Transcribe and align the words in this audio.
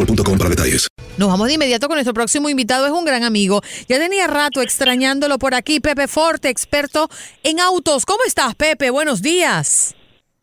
boostmobile.com 0.00 0.38
para 0.38 0.50
detalles. 0.50 0.88
Nos 1.18 1.28
vamos 1.28 1.48
de 1.48 1.54
inmediato 1.54 1.86
con 1.86 1.96
nuestro 1.96 2.14
próximo 2.14 2.48
invitado. 2.48 2.86
Es 2.86 2.92
un 2.92 3.04
gran 3.04 3.24
amigo. 3.24 3.60
Ya 3.88 3.98
tenía 3.98 4.26
rato 4.26 4.62
extrañándolo 4.62 5.38
por 5.38 5.54
aquí. 5.54 5.80
Pepe 5.80 6.08
Forte, 6.08 6.48
experto 6.48 7.08
en 7.42 7.60
autos. 7.60 8.06
¿Cómo 8.06 8.20
estás, 8.26 8.54
Pepe? 8.54 8.90
Buenos 8.90 9.22
días. 9.22 9.94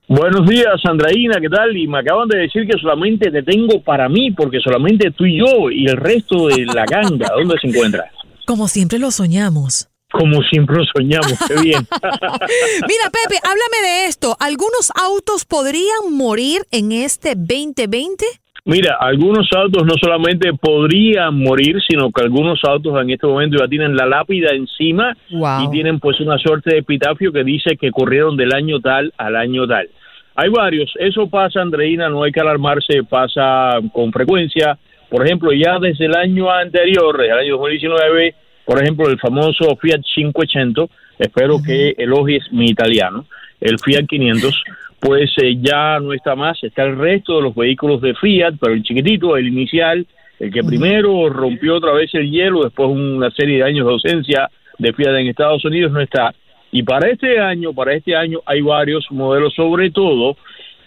Buenos 0.09 0.47
días, 0.47 0.79
Andraína, 0.85 1.41
¿qué 1.41 1.49
tal? 1.49 1.75
Y 1.75 1.85
me 1.85 1.99
acaban 1.99 2.29
de 2.29 2.37
decir 2.37 2.65
que 2.65 2.79
solamente 2.79 3.29
te 3.29 3.43
tengo 3.43 3.81
para 3.83 4.07
mí, 4.07 4.31
porque 4.31 4.59
solamente 4.63 5.11
tú 5.11 5.25
y 5.25 5.37
yo 5.39 5.69
y 5.69 5.85
el 5.85 5.97
resto 5.97 6.47
de 6.47 6.65
la 6.65 6.85
ganga, 6.85 7.27
¿dónde 7.35 7.55
se 7.59 7.67
encuentra? 7.67 8.09
Como 8.45 8.69
siempre 8.69 8.99
lo 8.99 9.11
soñamos. 9.11 9.89
Como 10.09 10.41
siempre 10.43 10.77
lo 10.77 10.85
soñamos, 10.85 11.33
qué 11.49 11.55
bien. 11.59 11.85
Mira, 11.91 13.11
Pepe, 13.11 13.37
háblame 13.43 13.81
de 13.83 14.05
esto. 14.05 14.37
¿Algunos 14.39 14.91
autos 14.95 15.43
podrían 15.43 16.13
morir 16.13 16.61
en 16.71 16.93
este 16.93 17.35
2020? 17.35 18.25
Mira, 18.67 18.97
algunos 18.99 19.47
autos 19.55 19.85
no 19.85 19.93
solamente 19.97 20.51
podrían 20.53 21.39
morir, 21.39 21.77
sino 21.87 22.11
que 22.11 22.21
algunos 22.21 22.59
autos 22.65 23.01
en 23.01 23.09
este 23.11 23.25
momento 23.25 23.57
ya 23.59 23.67
tienen 23.67 23.95
la 23.95 24.05
lápida 24.05 24.49
encima 24.53 25.15
Wow. 25.31 25.63
y 25.63 25.71
tienen 25.71 25.99
pues 26.01 26.19
una 26.19 26.37
suerte 26.37 26.71
de 26.71 26.79
epitafio 26.79 27.31
que 27.31 27.45
dice 27.45 27.77
que 27.77 27.91
corrieron 27.91 28.35
del 28.35 28.53
año 28.53 28.81
tal 28.81 29.13
al 29.17 29.37
año 29.37 29.65
tal. 29.65 29.87
Hay 30.35 30.49
varios, 30.49 30.91
eso 30.99 31.27
pasa, 31.29 31.61
Andreina, 31.61 32.09
no 32.09 32.23
hay 32.23 32.33
que 32.33 32.41
alarmarse, 32.41 33.03
pasa 33.09 33.79
con 33.93 34.11
frecuencia. 34.11 34.77
Por 35.09 35.25
ejemplo, 35.25 35.53
ya 35.53 35.79
desde 35.79 36.05
el 36.05 36.15
año 36.17 36.51
anterior, 36.51 37.17
desde 37.17 37.31
el 37.31 37.39
año 37.39 37.51
2019, 37.53 38.35
por 38.65 38.81
ejemplo, 38.83 39.07
el 39.07 39.17
famoso 39.17 39.77
Fiat 39.81 40.01
500, 40.13 40.89
espero 41.19 41.55
que 41.65 41.95
elogies 41.97 42.43
mi 42.51 42.65
italiano, 42.65 43.25
el 43.61 43.77
Fiat 43.79 44.05
500, 44.07 44.63
pues 44.99 45.31
eh, 45.41 45.57
ya 45.59 45.99
no 45.99 46.13
está 46.13 46.35
más, 46.35 46.63
está 46.63 46.83
el 46.83 46.97
resto 46.97 47.37
de 47.37 47.43
los 47.43 47.55
vehículos 47.55 48.01
de 48.01 48.13
Fiat, 48.15 48.55
pero 48.59 48.73
el 48.73 48.83
chiquitito, 48.83 49.37
el 49.37 49.47
inicial, 49.47 50.05
el 50.39 50.51
que 50.51 50.63
primero 50.63 51.29
rompió 51.29 51.75
otra 51.75 51.93
vez 51.93 52.13
el 52.13 52.29
hielo 52.29 52.63
después 52.63 52.89
de 52.89 52.95
una 52.95 53.31
serie 53.31 53.57
de 53.57 53.63
años 53.63 53.85
de 53.87 53.93
ausencia 53.93 54.49
de 54.77 54.93
Fiat 54.93 55.15
en 55.15 55.27
Estados 55.27 55.63
Unidos, 55.65 55.91
no 55.91 56.01
está. 56.01 56.33
Y 56.71 56.83
para 56.83 57.09
este 57.09 57.39
año, 57.39 57.73
para 57.73 57.93
este 57.93 58.15
año 58.15 58.39
hay 58.45 58.61
varios 58.61 59.07
modelos, 59.09 59.53
sobre 59.55 59.89
todo 59.91 60.37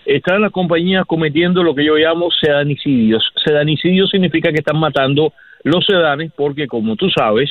están 0.04 0.42
las 0.42 0.52
compañías 0.52 1.04
cometiendo 1.06 1.62
lo 1.62 1.74
que 1.74 1.84
yo 1.84 1.96
llamo 1.96 2.30
sedanicidios. 2.30 3.24
Sedanicidios 3.44 4.10
significa 4.10 4.50
que 4.50 4.58
están 4.58 4.78
matando 4.78 5.32
los 5.62 5.84
sedanes 5.84 6.32
porque, 6.36 6.66
como 6.66 6.96
tú 6.96 7.10
sabes, 7.10 7.50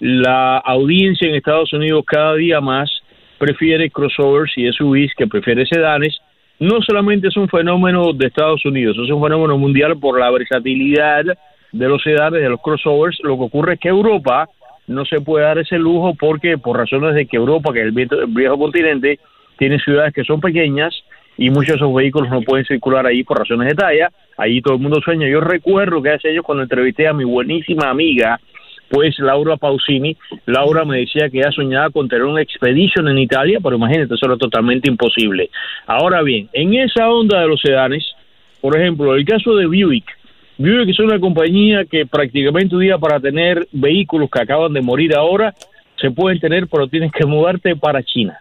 la 0.00 0.58
audiencia 0.58 1.28
en 1.28 1.34
Estados 1.34 1.72
Unidos 1.72 2.04
cada 2.06 2.34
día 2.34 2.60
más 2.60 2.90
prefiere 3.42 3.90
crossovers 3.90 4.52
y 4.56 4.70
SUVs 4.70 5.14
que 5.16 5.26
prefiere 5.26 5.66
sedanes. 5.66 6.16
No 6.60 6.80
solamente 6.80 7.26
es 7.26 7.36
un 7.36 7.48
fenómeno 7.48 8.12
de 8.12 8.28
Estados 8.28 8.64
Unidos, 8.64 8.96
es 9.02 9.10
un 9.10 9.20
fenómeno 9.20 9.58
mundial 9.58 9.98
por 9.98 10.20
la 10.20 10.30
versatilidad 10.30 11.24
de 11.72 11.88
los 11.88 12.00
sedanes, 12.04 12.40
de 12.40 12.48
los 12.48 12.60
crossovers. 12.60 13.18
Lo 13.24 13.36
que 13.36 13.42
ocurre 13.42 13.74
es 13.74 13.80
que 13.80 13.88
Europa 13.88 14.48
no 14.86 15.04
se 15.04 15.20
puede 15.20 15.44
dar 15.44 15.58
ese 15.58 15.76
lujo 15.76 16.14
porque 16.14 16.56
por 16.56 16.76
razones 16.76 17.16
de 17.16 17.26
que 17.26 17.36
Europa, 17.36 17.72
que 17.72 17.80
es 17.80 17.86
el 17.86 18.28
viejo, 18.28 18.56
continente, 18.56 19.18
tiene 19.58 19.80
ciudades 19.80 20.14
que 20.14 20.22
son 20.22 20.40
pequeñas 20.40 20.94
y 21.36 21.50
muchos 21.50 21.74
de 21.74 21.74
esos 21.78 21.92
vehículos 21.92 22.30
no 22.30 22.42
pueden 22.42 22.64
circular 22.64 23.04
ahí 23.06 23.24
por 23.24 23.40
razones 23.40 23.70
de 23.70 23.74
talla. 23.74 24.12
Allí 24.38 24.62
todo 24.62 24.74
el 24.74 24.80
mundo 24.80 25.00
sueña. 25.04 25.26
Yo 25.26 25.40
recuerdo 25.40 26.00
que 26.00 26.10
hace 26.10 26.28
años 26.28 26.44
cuando 26.44 26.62
entrevisté 26.62 27.08
a 27.08 27.12
mi 27.12 27.24
buenísima 27.24 27.90
amiga, 27.90 28.38
pues 28.92 29.18
Laura 29.18 29.56
Pausini, 29.56 30.14
Laura 30.44 30.84
me 30.84 30.98
decía 30.98 31.30
que 31.30 31.38
ella 31.38 31.50
soñaba 31.50 31.88
con 31.88 32.10
tener 32.10 32.24
un 32.26 32.38
Expedition 32.38 33.08
en 33.08 33.16
Italia, 33.16 33.58
pero 33.62 33.76
imagínate, 33.76 34.14
eso 34.14 34.26
era 34.26 34.36
totalmente 34.36 34.90
imposible. 34.90 35.48
Ahora 35.86 36.20
bien, 36.20 36.50
en 36.52 36.74
esa 36.74 37.08
onda 37.08 37.40
de 37.40 37.48
los 37.48 37.58
sedanes, 37.58 38.04
por 38.60 38.78
ejemplo, 38.78 39.14
el 39.14 39.24
caso 39.24 39.56
de 39.56 39.64
Buick, 39.64 40.04
Buick 40.58 40.90
es 40.90 41.00
una 41.00 41.18
compañía 41.18 41.86
que 41.86 42.04
prácticamente 42.04 42.74
un 42.74 42.82
día 42.82 42.98
para 42.98 43.18
tener 43.18 43.66
vehículos 43.72 44.28
que 44.30 44.42
acaban 44.42 44.74
de 44.74 44.82
morir 44.82 45.16
ahora, 45.16 45.54
se 45.96 46.10
pueden 46.10 46.38
tener, 46.38 46.66
pero 46.66 46.86
tienes 46.86 47.12
que 47.12 47.24
mudarte 47.24 47.74
para 47.74 48.02
China. 48.02 48.38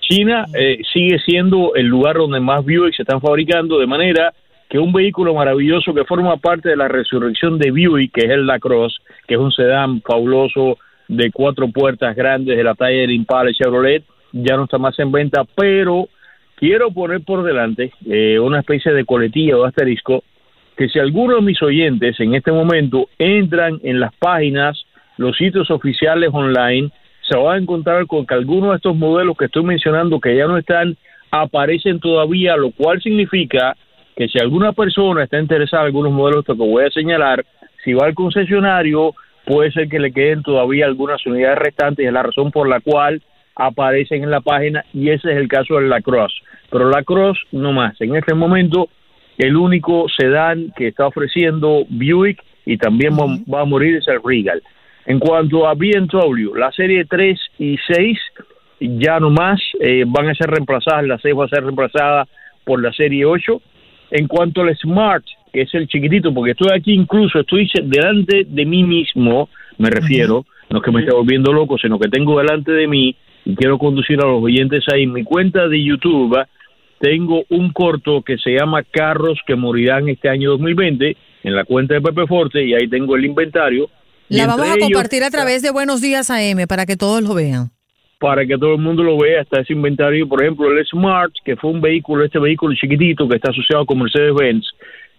China 0.00 0.44
eh, 0.58 0.80
sigue 0.92 1.20
siendo 1.20 1.76
el 1.76 1.86
lugar 1.86 2.16
donde 2.16 2.40
más 2.40 2.64
Buick 2.64 2.96
se 2.96 3.02
están 3.02 3.20
fabricando, 3.20 3.78
de 3.78 3.86
manera 3.86 4.34
que 4.68 4.80
un 4.80 4.92
vehículo 4.92 5.34
maravilloso 5.34 5.94
que 5.94 6.04
forma 6.04 6.36
parte 6.38 6.70
de 6.70 6.76
la 6.76 6.88
resurrección 6.88 7.58
de 7.58 7.70
Buick, 7.70 8.12
que 8.12 8.26
es 8.26 8.30
el 8.30 8.44
Lacrosse, 8.44 8.96
que 9.26 9.34
es 9.34 9.40
un 9.40 9.52
sedán 9.52 10.00
fabuloso 10.02 10.78
de 11.08 11.30
cuatro 11.32 11.68
puertas 11.68 12.14
grandes 12.16 12.56
de 12.56 12.64
la 12.64 12.74
talla 12.74 12.98
del 13.00 13.10
Impala 13.10 13.52
Chevrolet, 13.52 14.04
ya 14.32 14.56
no 14.56 14.64
está 14.64 14.78
más 14.78 14.98
en 14.98 15.12
venta, 15.12 15.44
pero 15.54 16.08
quiero 16.56 16.90
poner 16.90 17.20
por 17.22 17.42
delante 17.44 17.92
eh, 18.06 18.38
una 18.38 18.60
especie 18.60 18.92
de 18.92 19.04
coletilla 19.04 19.56
o 19.56 19.64
asterisco 19.64 20.24
que 20.76 20.88
si 20.88 20.98
alguno 20.98 21.36
de 21.36 21.42
mis 21.42 21.62
oyentes 21.62 22.18
en 22.18 22.34
este 22.34 22.50
momento 22.50 23.08
entran 23.18 23.78
en 23.82 24.00
las 24.00 24.14
páginas, 24.16 24.84
los 25.16 25.36
sitios 25.36 25.70
oficiales 25.70 26.30
online, 26.32 26.90
se 27.28 27.38
va 27.38 27.54
a 27.54 27.58
encontrar 27.58 28.06
con 28.06 28.26
que 28.26 28.34
algunos 28.34 28.70
de 28.70 28.76
estos 28.76 28.96
modelos 28.96 29.36
que 29.36 29.46
estoy 29.46 29.62
mencionando 29.62 30.20
que 30.20 30.36
ya 30.36 30.46
no 30.46 30.58
están, 30.58 30.96
aparecen 31.30 32.00
todavía, 32.00 32.56
lo 32.56 32.70
cual 32.70 33.00
significa 33.00 33.76
que 34.16 34.28
si 34.28 34.38
alguna 34.38 34.72
persona 34.72 35.24
está 35.24 35.38
interesada 35.38 35.84
en 35.84 35.86
algunos 35.86 36.12
modelos 36.12 36.44
que 36.44 36.52
voy 36.52 36.84
a 36.84 36.90
señalar, 36.90 37.44
si 37.84 37.92
va 37.92 38.06
al 38.06 38.14
concesionario, 38.14 39.14
puede 39.44 39.70
ser 39.72 39.88
que 39.88 39.98
le 39.98 40.12
queden 40.12 40.42
todavía 40.42 40.86
algunas 40.86 41.24
unidades 41.26 41.58
restantes, 41.58 42.04
y 42.04 42.06
es 42.06 42.12
la 42.12 42.22
razón 42.22 42.50
por 42.50 42.68
la 42.68 42.80
cual 42.80 43.22
aparecen 43.54 44.24
en 44.24 44.30
la 44.30 44.40
página, 44.40 44.84
y 44.92 45.10
ese 45.10 45.30
es 45.30 45.36
el 45.36 45.48
caso 45.48 45.76
de 45.76 45.88
la 45.88 46.00
Cross. 46.00 46.34
Pero 46.70 46.90
la 46.90 47.02
Cross 47.02 47.38
no 47.52 47.72
más. 47.72 48.00
En 48.00 48.16
este 48.16 48.34
momento 48.34 48.88
el 49.38 49.56
único 49.56 50.06
sedán 50.16 50.72
que 50.76 50.88
está 50.88 51.06
ofreciendo 51.06 51.84
Buick 51.88 52.42
y 52.66 52.76
también 52.78 53.12
va, 53.14 53.26
va 53.52 53.62
a 53.62 53.64
morir 53.64 53.96
es 53.96 54.08
el 54.08 54.20
Regal. 54.24 54.62
En 55.06 55.18
cuanto 55.18 55.66
a 55.68 55.74
BMW, 55.74 56.54
la 56.54 56.72
serie 56.72 57.04
3 57.04 57.38
y 57.58 57.76
6 57.86 58.18
ya 58.80 59.20
no 59.20 59.30
más 59.30 59.60
eh, 59.80 60.04
van 60.06 60.28
a 60.28 60.34
ser 60.34 60.50
reemplazadas, 60.50 61.06
la 61.06 61.18
6 61.18 61.34
va 61.38 61.44
a 61.44 61.48
ser 61.48 61.62
reemplazada 61.64 62.26
por 62.64 62.82
la 62.82 62.92
serie 62.92 63.24
8. 63.24 63.60
En 64.12 64.28
cuanto 64.28 64.62
al 64.62 64.74
Smart, 64.76 65.24
que 65.54 65.62
es 65.62 65.74
el 65.74 65.86
chiquitito, 65.86 66.34
porque 66.34 66.50
estoy 66.50 66.68
aquí 66.76 66.92
incluso, 66.92 67.38
estoy 67.38 67.70
delante 67.84 68.44
de 68.44 68.66
mí 68.66 68.82
mismo, 68.82 69.48
me 69.78 69.88
refiero, 69.88 70.44
no 70.68 70.78
es 70.78 70.84
que 70.84 70.90
me 70.90 71.00
esté 71.00 71.14
volviendo 71.14 71.52
loco, 71.52 71.78
sino 71.78 71.96
que 71.96 72.08
tengo 72.08 72.40
delante 72.40 72.72
de 72.72 72.88
mí 72.88 73.14
y 73.44 73.54
quiero 73.54 73.78
conducir 73.78 74.20
a 74.20 74.26
los 74.26 74.42
oyentes 74.42 74.82
ahí. 74.92 75.04
En 75.04 75.12
mi 75.12 75.22
cuenta 75.22 75.68
de 75.68 75.80
YouTube 75.80 76.36
tengo 76.98 77.44
un 77.50 77.72
corto 77.72 78.22
que 78.22 78.36
se 78.38 78.50
llama 78.50 78.82
Carros 78.82 79.38
que 79.46 79.54
morirán 79.54 80.08
este 80.08 80.28
año 80.28 80.50
2020 80.50 81.16
en 81.44 81.54
la 81.54 81.64
cuenta 81.64 81.94
de 81.94 82.00
Pepe 82.00 82.26
Forte 82.26 82.64
y 82.64 82.74
ahí 82.74 82.88
tengo 82.88 83.14
el 83.14 83.24
inventario. 83.24 83.88
La 84.28 84.48
vamos 84.48 84.68
a 84.68 84.76
compartir 84.76 85.22
a 85.22 85.30
través 85.30 85.62
de 85.62 85.70
Buenos 85.70 86.00
Días 86.00 86.30
AM 86.30 86.66
para 86.66 86.84
que 86.84 86.96
todos 86.96 87.22
lo 87.22 87.34
vean. 87.34 87.70
Para 88.18 88.44
que 88.44 88.56
todo 88.58 88.72
el 88.72 88.80
mundo 88.80 89.04
lo 89.04 89.18
vea, 89.18 89.42
está 89.42 89.60
ese 89.60 89.74
inventario, 89.74 90.26
por 90.26 90.42
ejemplo, 90.42 90.72
el 90.72 90.84
Smart, 90.86 91.32
que 91.44 91.56
fue 91.56 91.70
un 91.70 91.80
vehículo, 91.80 92.24
este 92.24 92.38
vehículo 92.40 92.74
chiquitito 92.74 93.28
que 93.28 93.36
está 93.36 93.50
asociado 93.50 93.84
con 93.84 93.98
Mercedes-Benz, 93.98 94.64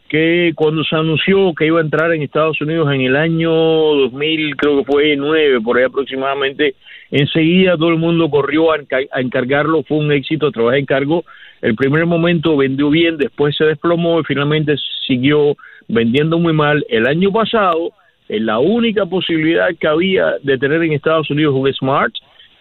que 0.09 0.53
cuando 0.55 0.83
se 0.83 0.95
anunció 0.95 1.53
que 1.55 1.65
iba 1.65 1.79
a 1.79 1.83
entrar 1.83 2.13
en 2.13 2.21
Estados 2.21 2.61
Unidos 2.61 2.93
en 2.93 3.01
el 3.01 3.15
año 3.15 3.51
2000, 3.51 4.55
creo 4.55 4.77
que 4.77 4.91
fue 4.91 5.15
9, 5.15 5.61
por 5.61 5.77
ahí 5.77 5.83
aproximadamente, 5.83 6.75
enseguida 7.09 7.75
todo 7.75 7.89
el 7.89 7.97
mundo 7.97 8.29
corrió 8.29 8.71
a, 8.71 8.77
encargarlo, 9.19 9.83
fue 9.83 9.97
un 9.97 10.11
éxito, 10.11 10.51
trabajé 10.51 10.79
en 10.79 10.85
cargo. 10.85 11.25
El 11.61 11.75
primer 11.75 12.05
momento 12.05 12.55
vendió 12.55 12.89
bien, 12.89 13.17
después 13.17 13.55
se 13.57 13.65
desplomó 13.65 14.19
y 14.19 14.23
finalmente 14.23 14.75
siguió 15.07 15.57
vendiendo 15.87 16.37
muy 16.37 16.53
mal. 16.53 16.85
El 16.89 17.07
año 17.07 17.31
pasado, 17.31 17.91
la 18.29 18.59
única 18.59 19.07
posibilidad 19.07 19.69
que 19.79 19.87
había 19.87 20.35
de 20.43 20.57
tener 20.59 20.83
en 20.83 20.93
Estados 20.93 21.29
Unidos 21.31 21.55
un 21.55 21.71
Smart 21.73 22.13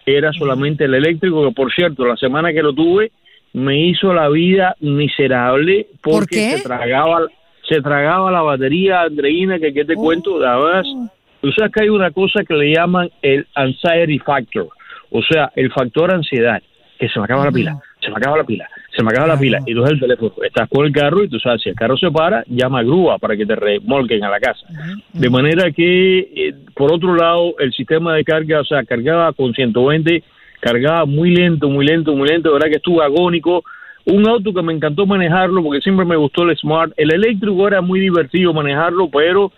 era 0.07 0.31
solamente 0.33 0.85
el 0.85 0.95
eléctrico, 0.95 1.47
que 1.47 1.53
por 1.53 1.71
cierto, 1.73 2.05
la 2.05 2.17
semana 2.17 2.53
que 2.53 2.63
lo 2.63 2.73
tuve 2.73 3.11
me 3.55 3.87
hizo 3.87 4.13
la 4.13 4.27
vida 4.27 4.75
miserable 4.81 5.87
porque 6.01 6.57
se 6.57 6.63
tragaba 6.63 7.21
se 7.67 7.81
tragaba 7.81 8.29
la 8.29 8.41
batería, 8.41 9.01
Andreina, 9.01 9.57
que 9.57 9.73
qué 9.73 9.85
te 9.85 9.95
cuento, 9.95 10.37
además, 10.45 10.85
tú 11.41 11.51
sabes 11.53 11.71
que 11.71 11.81
hay 11.81 11.89
una 11.89 12.11
cosa 12.11 12.43
que 12.43 12.53
le 12.53 12.75
llaman 12.75 13.09
el 13.23 13.47
anxiety 13.55 14.19
factor, 14.19 14.67
o 15.09 15.21
sea, 15.23 15.51
el 15.55 15.71
factor 15.71 16.13
ansiedad, 16.13 16.61
que 16.99 17.09
se 17.09 17.17
me 17.17 17.25
acaba 17.25 17.45
la 17.45 17.51
pila, 17.51 17.79
se 18.01 18.11
me 18.11 18.17
acaba 18.17 18.37
la 18.37 18.43
pila, 18.43 18.69
se 18.95 19.03
me 19.03 19.09
acaba 19.09 19.25
la 19.25 19.39
pila, 19.39 19.59
y 19.65 19.73
tú 19.73 19.83
el 19.83 19.99
teléfono, 19.99 20.33
estás 20.43 20.69
con 20.69 20.85
el 20.85 20.91
carro 20.91 21.23
y 21.23 21.29
tú 21.29 21.39
sabes, 21.39 21.63
si 21.63 21.69
el 21.69 21.75
carro 21.75 21.97
se 21.97 22.11
para, 22.11 22.43
llama 22.47 22.79
a 22.79 22.83
grúa 22.83 23.17
para 23.17 23.35
que 23.35 23.47
te 23.47 23.55
remolquen 23.55 24.23
a 24.25 24.29
la 24.29 24.39
casa. 24.39 24.67
De 25.11 25.29
manera 25.29 25.71
que, 25.71 26.19
eh, 26.19 26.53
por 26.75 26.93
otro 26.93 27.15
lado, 27.15 27.55
el 27.57 27.73
sistema 27.73 28.13
de 28.13 28.23
carga, 28.23 28.59
o 28.59 28.65
sea, 28.65 28.83
cargaba 28.83 29.33
con 29.33 29.53
120, 29.53 30.23
cargaba 30.65 31.05
muy 31.05 31.29
lento, 31.29 31.69
muy 31.69 31.85
lento, 31.85 32.15
muy 32.15 32.27
lento, 32.27 32.49
de 32.49 32.53
verdad 32.53 32.69
que 32.69 32.77
estuvo 32.77 32.99
agónico. 32.99 33.63
Un 34.05 34.27
auto 34.27 34.51
que 34.51 34.63
me 34.63 34.73
encantó 34.73 35.05
manejarlo 35.05 35.61
porque 35.63 35.79
siempre 35.81 36.05
me 36.05 36.15
gustó 36.15 36.41
el 36.41 36.57
Smart. 36.57 36.91
El 36.97 37.13
eléctrico 37.13 37.67
era 37.67 37.81
muy 37.81 37.99
divertido 37.99 38.51
manejarlo, 38.51 39.07
pero 39.11 39.51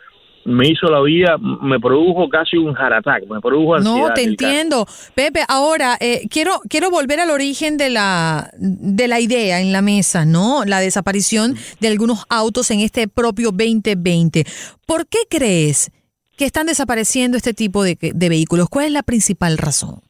me 0.43 0.67
hizo 0.67 0.87
la 0.87 1.01
vida, 1.01 1.37
me 1.37 1.79
produjo 1.79 2.27
casi 2.27 2.57
un 2.57 2.75
heart 2.75 2.95
attack, 2.95 3.23
me 3.29 3.39
produjo 3.39 3.75
ansiedad. 3.75 4.09
No, 4.09 4.13
te 4.13 4.23
entiendo. 4.23 4.85
Pepe, 5.15 5.43
ahora 5.47 5.97
eh, 6.01 6.27
quiero, 6.29 6.59
quiero 6.69 6.89
volver 6.89 7.21
al 7.21 7.29
origen 7.29 7.77
de 7.77 7.89
la, 7.89 8.49
de 8.57 9.07
la 9.07 9.21
idea 9.21 9.61
en 9.61 9.71
la 9.71 9.81
mesa, 9.81 10.25
¿no? 10.25 10.65
La 10.65 10.81
desaparición 10.81 11.55
de 11.79 11.87
algunos 11.87 12.25
autos 12.29 12.69
en 12.71 12.81
este 12.81 13.07
propio 13.07 13.51
2020. 13.51 14.45
¿Por 14.85 15.07
qué 15.07 15.19
crees 15.29 15.89
que 16.37 16.45
están 16.45 16.67
desapareciendo 16.67 17.37
este 17.37 17.53
tipo 17.53 17.83
de, 17.83 17.97
de 18.01 18.29
vehículos? 18.29 18.67
¿Cuál 18.69 18.87
es 18.87 18.91
la 18.91 19.03
principal 19.03 19.57
razón? 19.57 20.06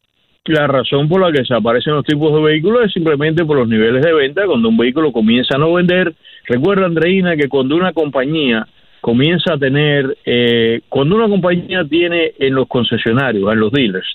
La 0.47 0.65
razón 0.65 1.09
por 1.09 1.21
la 1.21 1.31
que 1.31 1.39
desaparecen 1.39 1.93
los 1.93 2.05
tipos 2.05 2.33
de 2.33 2.41
vehículos 2.41 2.85
es 2.85 2.93
simplemente 2.93 3.43
por 3.43 3.57
los 3.57 3.67
niveles 3.67 4.01
de 4.01 4.13
venta. 4.13 4.45
Cuando 4.45 4.69
un 4.69 4.77
vehículo 4.77 5.11
comienza 5.11 5.55
a 5.55 5.59
no 5.59 5.73
vender, 5.73 6.13
recuerda, 6.45 6.85
Andreina, 6.85 7.35
que 7.35 7.49
cuando 7.49 7.75
una 7.75 7.91
compañía 7.91 8.65
comienza 9.01 9.53
a 9.53 9.57
tener, 9.57 10.17
eh, 10.25 10.81
cuando 10.87 11.17
una 11.17 11.27
compañía 11.27 11.83
tiene 11.83 12.31
en 12.39 12.55
los 12.55 12.67
concesionarios, 12.67 13.51
en 13.51 13.59
los 13.59 13.71
dealers, 13.71 14.07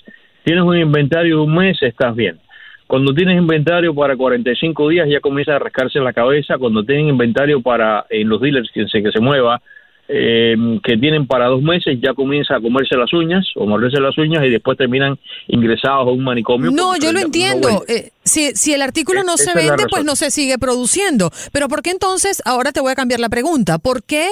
tienes 0.43 0.63
un 0.63 0.75
inventario 0.75 1.37
de 1.37 1.41
un 1.43 1.55
mes, 1.55 1.77
estás 1.81 2.15
bien. 2.15 2.39
Cuando 2.87 3.13
tienes 3.13 3.37
inventario 3.37 3.93
para 3.93 4.15
45 4.15 4.89
días 4.89 5.07
ya 5.09 5.19
comienza 5.19 5.55
a 5.55 5.59
rascarse 5.59 5.99
la 5.99 6.13
cabeza. 6.13 6.57
Cuando 6.57 6.83
tienen 6.83 7.07
inventario 7.07 7.61
para 7.61 8.05
en 8.09 8.27
los 8.27 8.41
dealers 8.41 8.69
que 8.71 8.87
se, 8.87 9.01
que 9.01 9.11
se 9.11 9.19
mueva, 9.19 9.61
eh, 10.07 10.55
que 10.83 10.97
tienen 10.97 11.27
para 11.27 11.47
dos 11.47 11.61
meses, 11.61 11.97
ya 12.01 12.13
comienza 12.13 12.55
a 12.55 12.61
comerse 12.61 12.95
las 12.97 13.11
uñas 13.13 13.45
o 13.55 13.65
morderse 13.65 13.99
las 13.99 14.17
uñas 14.17 14.43
y 14.45 14.49
después 14.49 14.77
terminan 14.77 15.17
ingresados 15.47 16.07
a 16.07 16.11
un 16.11 16.23
manicomio. 16.23 16.71
No, 16.71 16.97
yo 16.97 17.13
lo 17.13 17.19
entiendo. 17.19 17.83
eh, 17.87 18.11
si, 18.23 18.51
si 18.51 18.73
el 18.73 18.81
artículo 18.81 19.23
no 19.23 19.37
se 19.37 19.53
vende, 19.55 19.85
pues 19.89 20.03
no 20.03 20.15
se 20.15 20.29
sigue 20.31 20.57
produciendo. 20.57 21.31
Pero 21.51 21.67
¿por 21.67 21.81
qué 21.81 21.91
entonces, 21.91 22.41
ahora 22.45 22.71
te 22.71 22.81
voy 22.81 22.91
a 22.91 22.95
cambiar 22.95 23.19
la 23.19 23.29
pregunta, 23.29 23.79
¿por 23.79 24.03
qué 24.03 24.27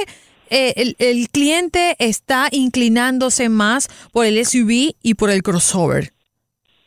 eh, 0.50 0.74
el, 0.76 0.96
el 1.00 1.30
cliente 1.30 1.96
está 2.00 2.50
inclinándose 2.52 3.48
más 3.48 3.88
por 4.12 4.26
el 4.26 4.44
SUV 4.46 4.94
y 5.02 5.14
por 5.14 5.30
el 5.30 5.42
crossover? 5.42 6.10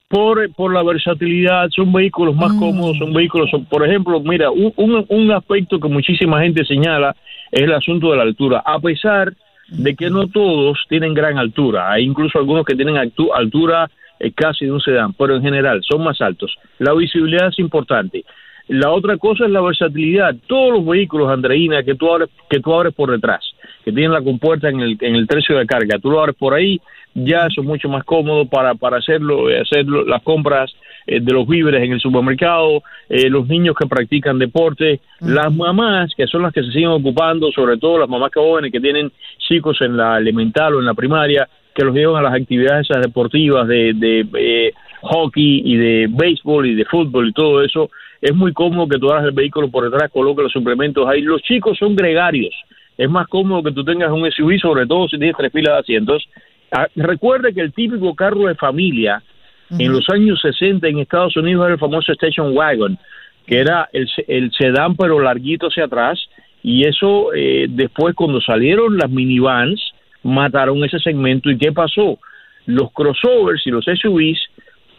Por, 0.08 0.54
por 0.54 0.72
la 0.72 0.82
versatilidad, 0.84 1.68
son 1.74 1.92
vehículos 1.92 2.36
más 2.36 2.52
cómodos, 2.52 2.98
son 2.98 3.12
vehículos, 3.12 3.50
son, 3.50 3.64
por 3.64 3.84
ejemplo, 3.88 4.20
mira, 4.20 4.50
un, 4.50 4.72
un, 4.76 5.04
un 5.08 5.30
aspecto 5.32 5.80
que 5.80 5.88
muchísima 5.88 6.40
gente 6.40 6.64
señala 6.64 7.16
es 7.50 7.62
el 7.62 7.72
asunto 7.72 8.10
de 8.10 8.16
la 8.16 8.22
altura. 8.22 8.62
A 8.64 8.78
pesar 8.80 9.32
de 9.68 9.94
que 9.94 10.10
no 10.10 10.28
todos 10.28 10.78
tienen 10.88 11.14
gran 11.14 11.38
altura, 11.38 11.90
hay 11.90 12.04
incluso 12.04 12.38
algunos 12.38 12.64
que 12.64 12.74
tienen 12.74 12.96
altu- 12.96 13.30
altura 13.34 13.90
eh, 14.20 14.30
casi 14.32 14.66
de 14.66 14.72
un 14.72 14.80
sedán, 14.80 15.12
pero 15.14 15.36
en 15.36 15.42
general 15.42 15.82
son 15.82 16.04
más 16.04 16.20
altos. 16.20 16.56
La 16.78 16.92
visibilidad 16.94 17.48
es 17.48 17.58
importante. 17.58 18.24
La 18.68 18.90
otra 18.90 19.18
cosa 19.18 19.44
es 19.44 19.50
la 19.50 19.60
versatilidad. 19.60 20.34
Todos 20.46 20.72
los 20.72 20.86
vehículos, 20.86 21.28
Andreina, 21.28 21.82
que 21.82 21.94
tú 21.94 22.10
abres, 22.10 22.30
que 22.48 22.60
tú 22.60 22.72
abres 22.72 22.94
por 22.94 23.10
detrás, 23.10 23.44
que 23.84 23.92
tienen 23.92 24.12
la 24.12 24.22
compuerta 24.22 24.68
en 24.68 24.80
el, 24.80 24.96
en 25.00 25.16
el 25.16 25.26
tercio 25.26 25.58
de 25.58 25.66
carga, 25.66 25.98
tú 25.98 26.10
lo 26.10 26.20
abres 26.20 26.36
por 26.36 26.54
ahí, 26.54 26.80
ya 27.14 27.46
eso 27.46 27.60
es 27.60 27.66
mucho 27.66 27.88
más 27.88 28.04
cómodo 28.04 28.46
para, 28.46 28.74
para 28.74 28.98
hacerlo, 28.98 29.50
eh, 29.50 29.60
hacer 29.60 29.86
las 29.86 30.22
compras 30.22 30.72
eh, 31.06 31.20
de 31.20 31.32
los 31.32 31.46
víveres 31.46 31.82
en 31.82 31.92
el 31.92 32.00
supermercado, 32.00 32.82
eh, 33.08 33.28
los 33.28 33.46
niños 33.46 33.76
que 33.78 33.86
practican 33.86 34.38
deporte, 34.38 35.00
las 35.20 35.54
mamás 35.54 36.12
que 36.16 36.26
son 36.26 36.42
las 36.42 36.52
que 36.52 36.62
se 36.62 36.72
siguen 36.72 36.88
ocupando, 36.88 37.50
sobre 37.52 37.76
todo 37.76 37.98
las 37.98 38.08
mamás 38.08 38.30
que 38.30 38.40
jóvenes 38.40 38.72
que 38.72 38.80
tienen 38.80 39.12
chicos 39.38 39.78
en 39.82 39.96
la 39.96 40.18
elemental 40.18 40.74
o 40.74 40.80
en 40.80 40.86
la 40.86 40.94
primaria, 40.94 41.48
que 41.74 41.84
los 41.84 41.94
llevan 41.94 42.24
a 42.24 42.30
las 42.30 42.40
actividades 42.40 42.88
esas 42.88 43.02
deportivas 43.02 43.66
de, 43.66 43.92
de 43.94 44.26
eh, 44.38 44.72
hockey 45.02 45.62
y 45.64 45.76
de 45.76 46.06
béisbol 46.10 46.66
y 46.66 46.74
de 46.74 46.84
fútbol 46.84 47.28
y 47.28 47.32
todo 47.32 47.62
eso, 47.62 47.90
es 48.20 48.34
muy 48.34 48.52
cómodo 48.52 48.88
que 48.88 48.98
tú 48.98 49.10
hagas 49.10 49.24
el 49.24 49.32
vehículo 49.32 49.70
por 49.70 49.84
detrás, 49.84 50.10
coloques 50.10 50.44
los 50.44 50.52
suplementos 50.52 51.06
ahí. 51.06 51.20
Los 51.20 51.42
chicos 51.42 51.76
son 51.76 51.94
gregarios, 51.94 52.54
es 52.96 53.10
más 53.10 53.26
cómodo 53.26 53.62
que 53.62 53.72
tú 53.72 53.84
tengas 53.84 54.10
un 54.10 54.30
SUV, 54.30 54.58
sobre 54.58 54.86
todo 54.86 55.08
si 55.08 55.18
tienes 55.18 55.36
tres 55.36 55.52
filas 55.52 55.74
de 55.74 55.80
asientos. 55.80 56.24
Ah, 56.72 56.88
recuerde 56.96 57.52
que 57.52 57.60
el 57.60 57.72
típico 57.72 58.14
carro 58.14 58.46
de 58.46 58.54
familia 58.54 59.22
en 59.70 59.92
los 59.92 60.08
años 60.10 60.40
60 60.40 60.86
en 60.86 60.98
Estados 60.98 61.36
Unidos 61.36 61.64
era 61.64 61.74
el 61.74 61.80
famoso 61.80 62.12
Station 62.12 62.56
Wagon, 62.56 62.98
que 63.46 63.58
era 63.58 63.88
el, 63.92 64.08
el 64.28 64.52
sedán 64.52 64.96
pero 64.96 65.20
larguito 65.20 65.68
hacia 65.68 65.84
atrás, 65.84 66.18
y 66.62 66.86
eso 66.86 67.32
eh, 67.34 67.66
después 67.68 68.14
cuando 68.14 68.40
salieron 68.40 68.96
las 68.96 69.10
minivans 69.10 69.80
mataron 70.22 70.82
ese 70.84 70.98
segmento. 70.98 71.50
¿Y 71.50 71.58
qué 71.58 71.72
pasó? 71.72 72.18
Los 72.66 72.90
crossovers 72.92 73.66
y 73.66 73.70
los 73.70 73.84
SUVs 73.84 74.38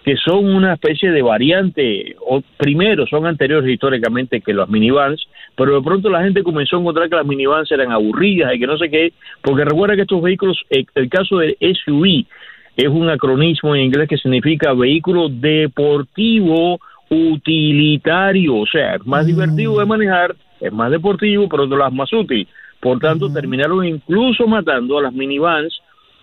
que 0.05 0.17
son 0.17 0.45
una 0.45 0.74
especie 0.74 1.10
de 1.10 1.24
variante, 1.24 2.15
o 2.27 2.39
primero 2.57 3.07
son 3.07 3.25
anteriores 3.25 3.67
históricamente 3.67 4.39
que 4.39 4.53
las 4.53 4.69
minivans, 4.69 5.19
pero 5.55 5.74
de 5.74 5.81
pronto 5.81 6.12
la 6.12 6.22
gente 6.22 6.43
comenzó 6.43 6.77
a 6.77 6.79
encontrar 6.79 7.10
que 7.10 7.15
las 7.15 7.25
minivans 7.25 7.72
eran 7.72 7.91
aburridas 7.91 8.53
y 8.53 8.60
que 8.60 8.67
no 8.67 8.77
sé 8.77 8.91
qué, 8.91 9.13
porque 9.41 9.65
recuerda 9.65 9.95
que 9.95 10.03
estos 10.03 10.22
vehículos, 10.22 10.62
eh, 10.69 10.86
el 10.93 11.10
caso 11.10 11.39
del 11.39 11.57
SUV 11.60 12.27
es 12.75 12.88
un 12.88 13.10
acronismo 13.10 13.75
en 13.75 13.84
inglés 13.84 14.10
que 14.10 14.17
significa 14.17 14.74
vehículo 14.74 15.29
deportivo 15.29 16.79
utilitario, 17.10 18.58
o 18.58 18.65
sea, 18.65 18.96
es 18.96 19.05
más 19.05 19.25
divertido 19.25 19.79
de 19.79 19.86
manejar, 19.86 20.36
es 20.60 20.74
más 20.74 20.91
deportivo, 20.91 21.48
pero 21.48 21.67
de 21.67 21.77
las 21.77 21.94
más 21.94 22.12
útil. 22.12 22.48
Por 22.79 23.00
tanto, 23.00 23.32
terminaron 23.32 23.86
incluso 23.86 24.48
matando 24.48 24.98
a 24.98 25.03
las 25.03 25.13
minivans 25.13 25.74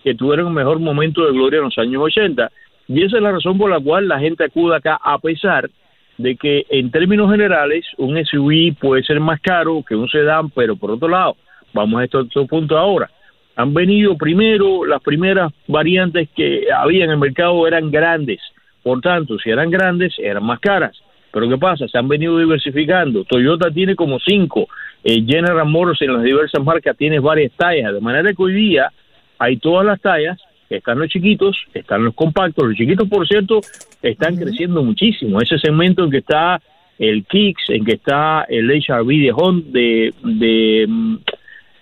que 0.03 0.13
tuvieron 0.13 0.47
un 0.47 0.53
mejor 0.53 0.79
momento 0.79 1.25
de 1.25 1.31
gloria 1.31 1.57
en 1.57 1.65
los 1.65 1.77
años 1.77 2.01
80. 2.03 2.51
Y 2.87 3.03
esa 3.03 3.17
es 3.17 3.23
la 3.23 3.31
razón 3.31 3.57
por 3.57 3.69
la 3.69 3.79
cual 3.79 4.07
la 4.07 4.19
gente 4.19 4.43
acude 4.43 4.75
acá, 4.75 4.99
a 5.01 5.17
pesar 5.17 5.69
de 6.17 6.35
que 6.35 6.65
en 6.69 6.91
términos 6.91 7.31
generales 7.31 7.85
un 7.97 8.23
SUV 8.23 8.75
puede 8.79 9.03
ser 9.03 9.19
más 9.19 9.39
caro 9.41 9.83
que 9.87 9.95
un 9.95 10.07
sedán, 10.09 10.49
pero 10.49 10.75
por 10.75 10.91
otro 10.91 11.07
lado, 11.07 11.35
vamos 11.73 12.01
a 12.01 12.03
estos 12.03 12.27
estos 12.27 12.47
puntos 12.47 12.77
ahora. 12.77 13.09
Han 13.55 13.73
venido 13.73 14.17
primero, 14.17 14.85
las 14.85 15.01
primeras 15.01 15.53
variantes 15.67 16.29
que 16.35 16.65
había 16.75 17.05
en 17.05 17.11
el 17.11 17.17
mercado 17.17 17.67
eran 17.67 17.91
grandes, 17.91 18.39
por 18.81 18.99
tanto, 19.01 19.37
si 19.39 19.49
eran 19.49 19.69
grandes, 19.69 20.13
eran 20.19 20.43
más 20.43 20.59
caras. 20.59 21.01
Pero 21.31 21.49
¿qué 21.49 21.57
pasa? 21.57 21.87
Se 21.87 21.97
han 21.97 22.07
venido 22.07 22.37
diversificando. 22.37 23.23
Toyota 23.23 23.71
tiene 23.71 23.95
como 23.95 24.19
cinco. 24.19 24.67
Eh, 25.03 25.23
General 25.25 25.67
Motors 25.67 26.01
en 26.03 26.13
las 26.13 26.23
diversas 26.23 26.63
marcas 26.63 26.95
tiene 26.95 27.19
varias 27.19 27.51
tallas. 27.53 27.91
De 27.91 27.99
manera 27.99 28.31
que 28.33 28.43
hoy 28.43 28.53
día 28.53 28.91
hay 29.39 29.57
todas 29.57 29.85
las 29.85 29.99
tallas. 29.99 30.39
Están 30.69 30.99
los 30.99 31.09
chiquitos, 31.09 31.57
están 31.73 32.03
los 32.03 32.13
compactos. 32.13 32.67
Los 32.67 32.77
chiquitos, 32.77 33.07
por 33.09 33.27
cierto, 33.27 33.61
están 34.01 34.35
creciendo 34.35 34.83
muchísimo. 34.83 35.41
Ese 35.41 35.57
segmento 35.57 36.03
en 36.03 36.11
que 36.11 36.17
está 36.17 36.61
el 36.99 37.25
Kicks, 37.25 37.69
en 37.69 37.85
que 37.85 37.93
está 37.93 38.45
el 38.47 38.69
HRV 38.69 39.07
de 39.07 39.31
Honda, 39.35 39.69
de, 39.71 40.13
de, 40.23 41.17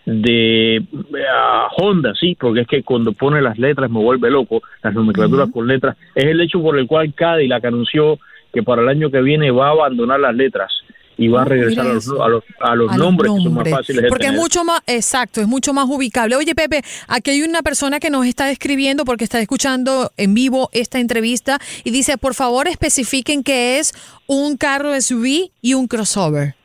de 0.06 0.84
ah, 1.30 1.68
Honda, 1.78 2.14
sí, 2.20 2.36
porque 2.40 2.62
es 2.62 2.68
que 2.68 2.84
cuando 2.84 3.14
pone 3.14 3.42
las 3.42 3.58
letras 3.58 3.90
me 3.90 4.00
vuelve 4.00 4.30
loco, 4.30 4.62
las 4.84 4.94
nomenclaturas 4.94 5.50
con 5.52 5.68
letras. 5.68 5.98
Es 6.16 6.26
el 6.26 6.42
hecho 6.42 6.62
por 6.62 6.78
el 6.78 6.88
cual 6.88 7.14
Cadillac 7.14 7.66
anunció 7.66 8.20
que 8.54 8.64
para 8.64 8.82
el 8.82 8.90
año 8.90 9.12
que 9.12 9.22
viene 9.22 9.52
va 9.52 9.68
a 9.68 9.72
abandonar 9.72 10.20
las 10.20 10.36
letras 10.36 10.72
y 11.18 11.28
va 11.28 11.44
a 11.44 11.46
regresar 11.46 11.86
a 11.86 11.94
los, 11.94 12.08
a 12.08 12.28
los, 12.28 12.44
a 12.60 12.76
los 12.76 12.92
A 12.92 12.98
nombres 12.98 13.32
que 13.32 13.44
son 13.44 13.54
más 13.54 13.70
fáciles 13.70 14.04
de 14.04 14.10
Porque 14.10 14.28
es 14.28 14.34
mucho 14.34 14.64
más, 14.64 14.82
exacto, 14.88 15.40
es 15.40 15.48
mucho 15.48 15.72
más 15.74 15.88
ubicable. 15.88 16.36
Oye, 16.36 16.56
Pepe, 16.56 16.82
aquí 17.08 17.32
hay 17.32 17.44
una 17.44 17.62
persona 17.62 18.00
que 18.00 18.10
nos 18.10 18.26
está 18.26 18.50
escribiendo 18.50 19.06
porque 19.06 19.24
está 19.24 19.40
escuchando 19.40 20.12
en 20.18 20.34
vivo 20.34 20.70
esta 20.74 21.00
entrevista 21.00 21.60
y 21.84 21.92
dice, 21.92 22.18
por 22.18 22.34
favor, 22.34 22.68
especifiquen 22.68 23.44
qué 23.44 23.78
es 23.78 23.94
un 24.26 24.58
carro 24.58 25.00
SUV 25.00 25.52
y 25.62 25.74
un 25.76 25.88
crossover. 25.88 26.56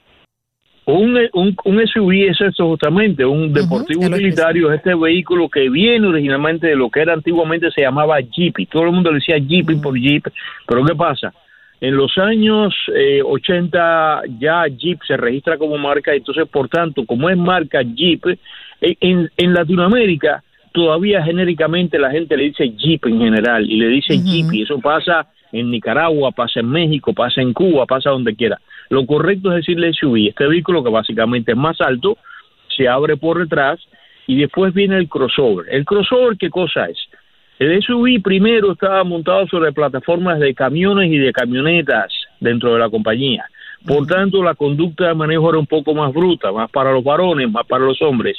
Un, 0.87 1.19
un, 1.33 1.57
un 1.65 1.87
SUV 1.89 2.29
es 2.31 2.41
eso 2.41 2.69
justamente, 2.69 3.25
un 3.25 3.53
deportivo 3.53 4.07
utilitario, 4.07 4.71
es 4.71 4.79
este 4.79 4.95
vehículo 4.95 5.49
que 5.49 5.69
viene 5.69 6.07
originalmente 6.07 6.69
de 6.69 6.77
lo 6.77 6.89
que 6.91 7.01
era 7.01 7.13
antiguamente 7.13 7.73
se 7.73 7.81
llamaba 7.81 8.21
Jeep, 8.21 8.61
y 8.61 8.67
todo 8.67 8.85
el 8.85 8.93
mundo 8.93 9.11
le 9.11 9.19
decía 9.19 9.37
Jeep 9.37 9.83
por 9.83 9.99
Jeep, 9.99 10.29
pero 10.65 10.85
¿qué 10.85 10.95
pasa? 10.95 11.35
En 11.81 11.97
los 11.97 12.17
años 12.19 12.73
eh, 12.95 13.21
80 13.21 14.23
ya 14.39 14.65
Jeep 14.69 15.01
se 15.07 15.17
registra 15.17 15.59
como 15.59 15.77
marca, 15.77 16.15
entonces 16.15 16.49
por 16.49 16.69
tanto, 16.69 17.05
como 17.05 17.29
es 17.29 17.37
marca 17.37 17.83
Jeep, 17.83 18.25
eh, 18.81 18.97
en, 19.01 19.29
en 19.37 19.55
Latinoamérica 19.55 20.45
todavía 20.71 21.23
genéricamente 21.25 21.99
la 21.99 22.11
gente 22.11 22.37
le 22.37 22.45
dice 22.45 22.69
Jeep 22.69 23.07
en 23.07 23.19
general 23.19 23.69
y 23.69 23.77
le 23.77 23.89
dice 23.89 24.19
Jeep 24.19 24.53
y 24.53 24.63
eso 24.63 24.79
pasa 24.79 25.27
en 25.51 25.71
Nicaragua, 25.71 26.33
pasa 26.33 26.61
en 26.61 26.69
México, 26.69 27.13
pasa 27.13 27.41
en 27.41 27.53
Cuba, 27.53 27.87
pasa 27.87 28.11
donde 28.11 28.37
quiera. 28.37 28.61
Lo 28.91 29.05
correcto 29.07 29.51
es 29.51 29.57
decirle 29.57 29.93
SUV, 29.93 30.29
este 30.29 30.47
vehículo 30.47 30.83
que 30.85 30.91
básicamente 30.91 31.53
es 31.53 31.59
más 31.59 31.81
alto, 31.81 32.17
se 32.77 32.89
abre 32.89 33.17
por 33.17 33.39
detrás 33.39 33.81
y 34.27 34.39
después 34.39 34.75
viene 34.75 34.97
el 34.99 35.09
crossover. 35.09 35.67
¿El 35.71 35.85
crossover 35.85 36.37
qué 36.37 36.51
cosa 36.51 36.87
es? 36.87 36.99
El 37.59 37.83
SUV 37.83 38.21
primero 38.23 38.73
estaba 38.73 39.03
montado 39.05 39.47
sobre 39.47 39.73
plataformas 39.73 40.39
de 40.41 40.55
camiones 40.55 41.11
y 41.11 41.17
de 41.19 41.33
camionetas 41.33 42.13
dentro 42.41 42.75
de 42.75 42.81
la 42.81 42.91
compañía. 42.91 43.47
Por 43.87 44.07
tanto, 44.07 44.43
la 44.43 44.55
conducta 44.55 45.09
de 45.09 45.15
manejo 45.15 45.49
era 45.51 45.59
un 45.59 45.67
poco 45.67 45.95
más 45.95 46.13
bruta, 46.13 46.53
más 46.53 46.71
para 46.71 46.93
los 46.93 47.03
varones, 47.05 47.51
más 47.51 47.67
para 47.67 47.85
los 47.85 48.03
hombres. 48.03 48.37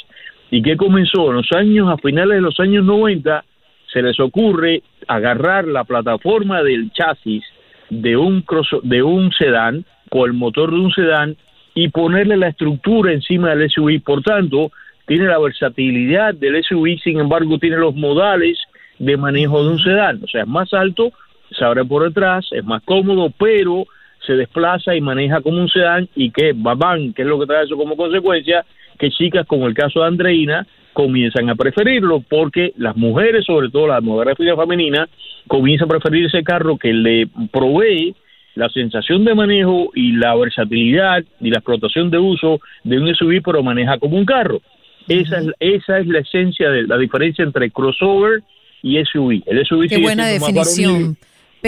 ¿Y 0.52 0.62
qué 0.62 0.78
comenzó? 0.78 1.30
En 1.30 1.38
los 1.38 1.52
años, 1.54 1.90
a 1.90 1.98
finales 1.98 2.36
de 2.36 2.42
los 2.42 2.60
años 2.60 2.84
90, 2.86 3.44
se 3.92 4.02
les 4.02 4.20
ocurre 4.20 4.84
agarrar 5.08 5.66
la 5.66 5.84
plataforma 5.84 6.62
del 6.62 6.92
chasis 6.92 7.44
de 7.90 8.18
un, 8.18 8.44
cross- 8.44 8.82
de 8.84 9.02
un 9.02 9.32
sedán, 9.32 9.86
con 10.10 10.30
el 10.30 10.34
motor 10.34 10.72
de 10.72 10.80
un 10.80 10.92
sedán, 10.92 11.36
y 11.74 11.90
ponerle 11.90 12.38
la 12.38 12.48
estructura 12.48 13.14
encima 13.14 13.54
del 13.54 13.70
SUV. 13.70 14.02
Por 14.04 14.24
tanto, 14.24 14.72
tiene 15.06 15.26
la 15.26 15.38
versatilidad 15.38 16.34
del 16.34 16.64
SUV, 16.64 17.00
sin 17.04 17.20
embargo, 17.20 17.60
tiene 17.60 17.78
los 17.78 17.96
modales 17.96 18.58
de 18.98 19.16
manejo 19.16 19.64
de 19.64 19.70
un 19.70 19.80
sedán. 19.80 20.22
O 20.24 20.28
sea, 20.28 20.42
es 20.42 20.48
más 20.48 20.74
alto, 20.74 21.12
se 21.52 21.64
abre 21.64 21.86
por 21.86 22.04
detrás, 22.04 22.48
es 22.52 22.66
más 22.66 22.82
cómodo, 22.84 23.32
pero 23.38 23.86
se 24.26 24.34
desplaza 24.34 24.96
y 24.96 25.02
maneja 25.02 25.42
como 25.42 25.60
un 25.60 25.70
sedán 25.70 26.10
y 26.16 26.32
que 26.32 26.54
babán, 26.56 27.14
que 27.14 27.22
es 27.22 27.28
lo 27.28 27.40
que 27.40 27.46
trae 27.46 27.66
eso 27.66 27.78
como 27.78 27.96
consecuencia, 27.96 28.66
que 28.98 29.12
chicas 29.12 29.46
como 29.46 29.68
el 29.68 29.74
caso 29.74 30.02
de 30.02 30.08
Andreina 30.08 30.66
comienzan 30.94 31.48
a 31.50 31.56
preferirlo 31.56 32.22
porque 32.28 32.74
las 32.78 32.98
mujeres, 32.98 33.46
sobre 33.46 33.70
todo 33.70 33.88
la 33.88 34.02
demografía 34.02 34.56
femenina, 34.56 35.08
comienzan 35.48 35.86
a 35.86 36.00
preferir 36.00 36.26
ese 36.26 36.44
carro 36.44 36.78
que 36.78 36.92
le 36.92 37.28
provee 37.52 38.16
la 38.58 38.70
sensación 38.70 39.24
de 39.24 39.36
manejo 39.36 39.92
y 39.94 40.14
la 40.14 40.36
versatilidad 40.36 41.24
y 41.40 41.52
la 41.52 41.60
explotación 41.60 42.10
de 42.10 42.18
uso 42.18 42.60
de 42.84 43.00
un 43.00 43.14
SUV, 43.14 43.42
pero 43.44 43.62
maneja 43.62 44.00
como 44.00 44.18
un 44.18 44.26
carro. 44.26 44.62
Esa 45.08 45.40
es, 45.40 45.48
esa 45.60 46.00
es 46.00 46.08
la 46.08 46.20
esencia 46.20 46.70
de 46.70 46.84
la 46.84 46.98
diferencia 46.98 47.44
entre 47.44 47.70
crossover 47.70 48.44
y 48.82 48.98
SUV. 49.06 49.44
El 49.46 49.66
SUV 49.66 49.88
Qué 49.88 50.00
buena 50.00 50.24
más 50.24 50.34
definición. 50.34 51.18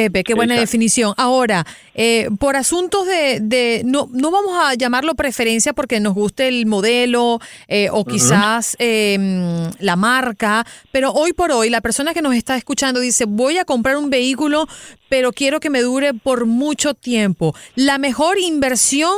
Pepe, 0.04 0.24
qué 0.24 0.34
buena 0.34 0.54
Exacto. 0.54 0.68
definición. 0.68 1.14
Ahora, 1.18 1.66
eh, 1.94 2.30
por 2.40 2.56
asuntos 2.56 3.06
de, 3.06 3.40
de- 3.42 3.82
no, 3.86 4.08
no 4.14 4.32
vamos 4.32 4.54
a 4.58 4.74
llamarlo 4.76 5.14
preferencia 5.16 5.74
porque 5.74 6.00
nos 6.00 6.14
guste 6.14 6.48
el 6.48 6.66
modelo 6.68 7.40
eh, 7.68 7.90
o 7.92 8.06
quizás 8.06 8.78
eh, 8.80 9.70
la 9.80 9.96
marca, 9.98 10.66
pero 10.92 11.12
hoy 11.12 11.34
por 11.34 11.52
hoy 11.52 11.70
la 11.70 11.82
persona 11.82 12.14
que 12.14 12.22
nos 12.22 12.34
está 12.36 12.56
escuchando 12.56 13.02
dice, 13.02 13.26
voy 13.26 13.58
a 13.58 13.66
comprar 13.66 13.98
un 13.98 14.10
vehículo, 14.10 14.68
pero 15.10 15.34
quiero 15.34 15.60
que 15.60 15.70
me 15.70 15.82
dure 15.82 16.14
por 16.14 16.46
mucho 16.46 16.94
tiempo. 16.94 17.54
La 17.76 17.98
mejor 17.98 18.40
inversión 18.40 19.18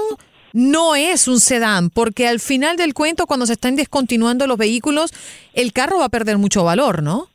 no 0.54 0.96
es 0.96 1.28
un 1.28 1.40
sedán, 1.40 1.90
porque 1.92 2.28
al 2.28 2.40
final 2.40 2.76
del 2.76 2.94
cuento, 2.94 3.28
cuando 3.28 3.46
se 3.46 3.54
están 3.54 3.76
descontinuando 3.76 4.48
los 4.48 4.58
vehículos, 4.58 5.12
el 5.54 5.72
carro 5.74 6.00
va 6.00 6.06
a 6.06 6.10
perder 6.10 6.38
mucho 6.38 6.64
valor, 6.64 7.04
¿no? 7.04 7.30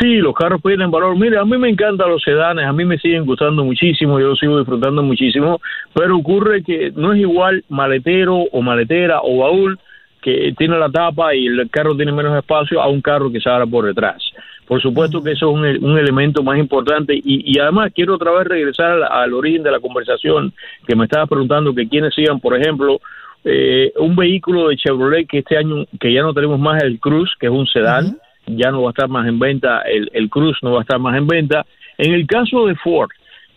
Sí, 0.00 0.16
los 0.16 0.34
carros 0.34 0.62
pierden 0.62 0.90
valor. 0.90 1.16
Mire, 1.16 1.38
a 1.38 1.44
mí 1.44 1.58
me 1.58 1.68
encantan 1.68 2.10
los 2.10 2.22
sedanes, 2.22 2.66
a 2.66 2.72
mí 2.72 2.84
me 2.84 2.98
siguen 2.98 3.26
gustando 3.26 3.64
muchísimo, 3.64 4.20
yo 4.20 4.28
los 4.28 4.38
sigo 4.38 4.58
disfrutando 4.58 5.02
muchísimo, 5.02 5.60
pero 5.92 6.16
ocurre 6.16 6.62
que 6.62 6.92
no 6.94 7.12
es 7.12 7.20
igual 7.20 7.64
maletero 7.68 8.36
o 8.36 8.62
maletera 8.62 9.20
o 9.22 9.38
baúl 9.38 9.78
que 10.22 10.52
tiene 10.56 10.78
la 10.78 10.90
tapa 10.90 11.34
y 11.34 11.46
el 11.46 11.68
carro 11.70 11.96
tiene 11.96 12.12
menos 12.12 12.36
espacio 12.36 12.80
a 12.80 12.88
un 12.88 13.00
carro 13.00 13.30
que 13.30 13.40
se 13.40 13.48
abre 13.48 13.66
por 13.66 13.86
detrás. 13.86 14.22
Por 14.66 14.82
supuesto 14.82 15.22
que 15.22 15.32
eso 15.32 15.48
es 15.48 15.80
un, 15.82 15.90
un 15.90 15.98
elemento 15.98 16.42
más 16.42 16.58
importante 16.58 17.14
y, 17.14 17.42
y 17.50 17.58
además 17.58 17.90
quiero 17.94 18.16
otra 18.16 18.32
vez 18.32 18.46
regresar 18.46 19.02
al, 19.02 19.32
origen 19.32 19.62
de 19.62 19.70
la 19.70 19.80
conversación 19.80 20.52
que 20.86 20.94
me 20.94 21.04
estaba 21.04 21.26
preguntando 21.26 21.74
que 21.74 21.88
quienes 21.88 22.14
sigan, 22.14 22.38
por 22.38 22.54
ejemplo, 22.54 23.00
eh, 23.44 23.92
un 23.96 24.14
vehículo 24.14 24.68
de 24.68 24.76
Chevrolet 24.76 25.26
que 25.26 25.38
este 25.38 25.56
año, 25.56 25.86
que 25.98 26.12
ya 26.12 26.22
no 26.22 26.34
tenemos 26.34 26.60
más 26.60 26.82
el 26.82 27.00
Cruz, 27.00 27.34
que 27.40 27.46
es 27.46 27.52
un 27.52 27.66
sedán, 27.66 28.18
ya 28.48 28.70
no 28.70 28.82
va 28.82 28.88
a 28.88 28.90
estar 28.90 29.08
más 29.08 29.26
en 29.28 29.38
venta, 29.38 29.82
el, 29.82 30.10
el 30.12 30.28
Cruz 30.28 30.56
no 30.62 30.72
va 30.72 30.78
a 30.78 30.82
estar 30.82 30.98
más 30.98 31.16
en 31.16 31.26
venta. 31.26 31.66
En 31.96 32.12
el 32.12 32.26
caso 32.26 32.66
de 32.66 32.74
Ford, 32.76 33.10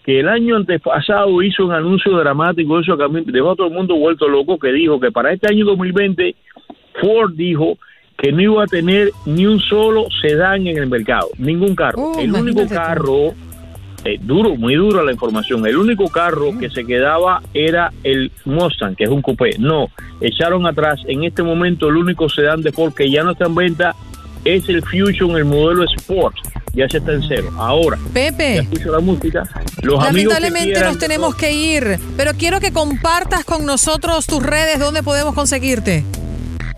que 0.04 0.20
el 0.20 0.28
año 0.28 0.56
antepasado 0.56 1.42
hizo 1.44 1.66
un 1.66 1.74
anuncio 1.74 2.18
dramático, 2.18 2.80
eso 2.80 2.98
que 2.98 3.04
a 3.04 3.08
mí 3.08 3.24
dejó 3.26 3.52
a 3.52 3.56
todo 3.56 3.68
el 3.68 3.74
mundo 3.74 3.96
vuelto 3.96 4.28
loco, 4.28 4.58
que 4.58 4.72
dijo 4.72 5.00
que 5.00 5.12
para 5.12 5.32
este 5.32 5.52
año 5.52 5.66
2020 5.66 6.36
Ford 7.00 7.34
dijo 7.34 7.78
que 8.18 8.32
no 8.32 8.42
iba 8.42 8.64
a 8.64 8.68
tener 8.68 9.10
ni 9.26 9.46
un 9.46 9.60
solo 9.60 10.06
sedán 10.22 10.68
en 10.68 10.78
el 10.78 10.88
mercado, 10.88 11.28
ningún 11.38 11.76
carro. 11.76 12.02
Oh, 12.02 12.20
el 12.20 12.32
único 12.34 12.68
carro, 12.68 13.34
eh, 14.04 14.20
duro, 14.22 14.56
muy 14.56 14.76
dura 14.76 15.04
la 15.04 15.12
información, 15.12 15.66
el 15.66 15.78
único 15.78 16.08
carro 16.08 16.52
que 16.60 16.70
se 16.70 16.86
quedaba 16.86 17.42
era 17.54 17.92
el 18.04 18.32
Mustang, 18.46 18.96
que 18.96 19.06
es 19.06 19.10
un 19.10 19.22
coupé. 19.22 19.58
No, 19.58 19.88
echaron 20.20 20.68
atrás. 20.68 21.02
En 21.08 21.24
este 21.24 21.42
momento 21.42 21.90
el 21.90 21.98
único 21.98 22.30
sedán 22.30 22.62
de 22.62 22.72
Ford 22.72 22.94
que 22.94 23.10
ya 23.10 23.24
no 23.24 23.32
está 23.32 23.46
en 23.46 23.56
venta 23.56 23.96
es 24.46 24.68
el 24.70 24.82
Fusion, 24.84 25.36
el 25.38 25.46
modelo 25.46 25.84
Sport. 25.98 26.36
Ya 26.74 26.88
se 26.88 26.98
está 27.00 27.12
en 27.14 27.22
cero. 27.28 27.52
Ahora, 27.58 27.98
Pepe. 28.14 28.60
escucho 28.60 28.92
la 28.92 29.00
música. 29.00 29.44
Los 29.82 29.96
amigos 30.04 30.34
Lamentablemente 30.34 30.72
quieran- 30.72 30.90
nos 30.94 31.00
tenemos 31.00 31.36
que 31.36 31.52
ir, 31.52 32.00
pero 32.16 32.32
quiero 32.38 32.60
que 32.62 32.72
compartas 32.72 33.44
con 33.44 33.66
nosotros 33.66 34.26
tus 34.26 34.42
redes, 34.42 34.80
dónde 34.80 35.04
podemos 35.04 35.34
conseguirte. 35.36 36.06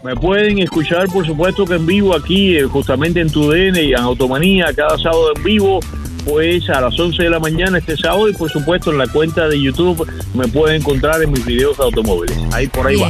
Me 0.03 0.15
pueden 0.15 0.59
escuchar, 0.59 1.07
por 1.07 1.25
supuesto, 1.25 1.65
que 1.65 1.75
en 1.75 1.85
vivo 1.85 2.15
aquí, 2.15 2.57
eh, 2.57 2.63
justamente 2.63 3.21
en 3.21 3.29
tu 3.31 3.49
DN 3.51 3.81
y 3.83 3.91
en 3.93 3.99
Automanía, 3.99 4.73
cada 4.75 4.97
sábado 4.97 5.31
en 5.35 5.43
vivo, 5.43 5.79
pues 6.25 6.69
a 6.69 6.81
las 6.81 6.99
11 6.99 7.23
de 7.23 7.29
la 7.29 7.39
mañana 7.39 7.77
este 7.77 7.95
sábado 7.95 8.27
y 8.29 8.33
por 8.33 8.49
supuesto 8.49 8.91
en 8.91 8.97
la 8.97 9.07
cuenta 9.07 9.47
de 9.47 9.61
YouTube 9.61 10.05
me 10.33 10.47
pueden 10.47 10.81
encontrar 10.81 11.21
en 11.21 11.31
mis 11.31 11.45
videos 11.45 11.77
de 11.77 11.83
automóviles. 11.83 12.37
Ahí 12.51 12.67
por 12.67 12.87
ahí 12.87 12.95
va. 12.95 13.09